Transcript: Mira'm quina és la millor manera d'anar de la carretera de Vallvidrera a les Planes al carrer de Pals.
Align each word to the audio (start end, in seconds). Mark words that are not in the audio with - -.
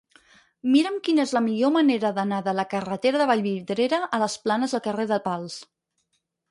Mira'm 0.75 0.95
quina 1.07 1.25
és 1.29 1.33
la 1.37 1.41
millor 1.49 1.73
manera 1.75 2.11
d'anar 2.17 2.41
de 2.49 2.57
la 2.61 2.67
carretera 2.73 3.23
de 3.25 3.31
Vallvidrera 3.35 4.01
a 4.19 4.25
les 4.27 4.43
Planes 4.47 4.79
al 4.81 4.87
carrer 4.89 5.11
de 5.17 5.23
Pals. 5.29 5.63